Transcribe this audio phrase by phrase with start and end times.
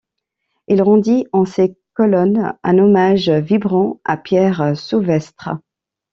[0.67, 5.49] Il rendit en ces colonnes un hommage vibrant à Pierre Souvestre.